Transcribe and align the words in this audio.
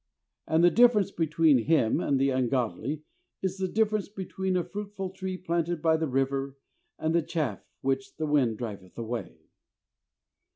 And 0.47 0.63
the 0.63 0.71
difference 0.71 1.11
between 1.11 1.59
him 1.59 1.99
and 1.99 2.19
the 2.19 2.31
ungodly 2.31 3.03
is 3.43 3.59
the 3.59 3.67
difference 3.67 4.09
between 4.09 4.57
a 4.57 4.63
fruitful 4.63 5.11
tree 5.11 5.37
planted 5.37 5.79
by 5.79 5.95
the 5.95 6.07
river 6.07 6.57
and 6.97 7.13
"the 7.13 7.21
chaff 7.21 7.61
which 7.81 8.17
the 8.17 8.25
wind 8.25 8.57
driveth 8.57 8.97
away." 8.97 9.37